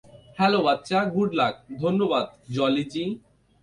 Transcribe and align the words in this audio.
Hello, 0.37 0.59
বাচ্চা, 0.61 0.99
good 1.05 1.29
lakh,- 1.33 1.53
ধন্যবাদ, 1.81 2.25
জলি 2.51 2.83
জি। 2.83 3.03